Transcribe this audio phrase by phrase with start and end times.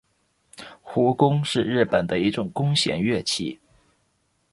[0.81, 3.59] 胡弓是日本的一种弓弦乐器。